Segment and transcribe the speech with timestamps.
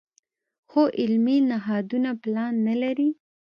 [0.69, 3.09] خو علمي نهادونه پلان نه لري.